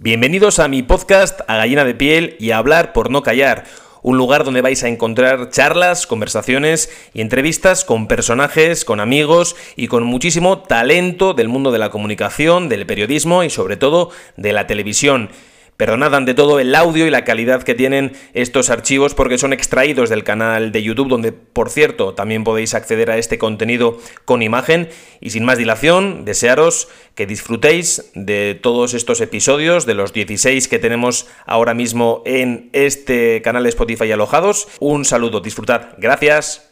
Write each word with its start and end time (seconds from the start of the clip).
Bienvenidos 0.00 0.60
a 0.60 0.68
mi 0.68 0.84
podcast 0.84 1.40
A 1.48 1.56
Gallina 1.56 1.84
de 1.84 1.92
Piel 1.92 2.36
y 2.38 2.52
a 2.52 2.58
Hablar 2.58 2.92
por 2.92 3.10
No 3.10 3.24
Callar, 3.24 3.64
un 4.00 4.16
lugar 4.16 4.44
donde 4.44 4.62
vais 4.62 4.84
a 4.84 4.88
encontrar 4.88 5.50
charlas, 5.50 6.06
conversaciones 6.06 6.88
y 7.14 7.20
entrevistas 7.20 7.84
con 7.84 8.06
personajes, 8.06 8.84
con 8.84 9.00
amigos 9.00 9.56
y 9.74 9.88
con 9.88 10.04
muchísimo 10.04 10.60
talento 10.60 11.34
del 11.34 11.48
mundo 11.48 11.72
de 11.72 11.80
la 11.80 11.90
comunicación, 11.90 12.68
del 12.68 12.86
periodismo 12.86 13.42
y 13.42 13.50
sobre 13.50 13.76
todo 13.76 14.12
de 14.36 14.52
la 14.52 14.68
televisión. 14.68 15.30
Perdonad 15.78 16.12
ante 16.16 16.34
todo 16.34 16.58
el 16.58 16.74
audio 16.74 17.06
y 17.06 17.10
la 17.10 17.22
calidad 17.22 17.62
que 17.62 17.76
tienen 17.76 18.10
estos 18.34 18.68
archivos 18.68 19.14
porque 19.14 19.38
son 19.38 19.52
extraídos 19.52 20.10
del 20.10 20.24
canal 20.24 20.72
de 20.72 20.82
YouTube 20.82 21.06
donde, 21.06 21.30
por 21.30 21.70
cierto, 21.70 22.14
también 22.14 22.42
podéis 22.42 22.74
acceder 22.74 23.12
a 23.12 23.16
este 23.16 23.38
contenido 23.38 23.96
con 24.24 24.42
imagen. 24.42 24.88
Y 25.20 25.30
sin 25.30 25.44
más 25.44 25.56
dilación, 25.56 26.24
desearos 26.24 26.88
que 27.14 27.26
disfrutéis 27.26 28.10
de 28.16 28.58
todos 28.60 28.92
estos 28.92 29.20
episodios, 29.20 29.86
de 29.86 29.94
los 29.94 30.12
16 30.12 30.66
que 30.66 30.80
tenemos 30.80 31.28
ahora 31.46 31.74
mismo 31.74 32.24
en 32.26 32.70
este 32.72 33.40
canal 33.42 33.62
de 33.62 33.68
Spotify 33.68 34.10
alojados. 34.10 34.66
Un 34.80 35.04
saludo, 35.04 35.38
disfrutad. 35.38 35.90
Gracias. 35.96 36.68